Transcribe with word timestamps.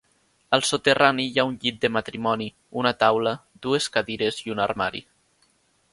Al 0.57 0.63
soterrani 0.69 1.25
hi 1.33 1.37
ha 1.43 1.45
un 1.49 1.59
llit 1.65 1.77
de 1.83 1.91
matrimoni, 1.99 2.47
una 2.85 2.95
taula, 3.05 3.37
dues 3.67 3.93
cadires 3.99 4.41
i 4.49 4.55
un 4.55 4.67
armari. 4.69 5.05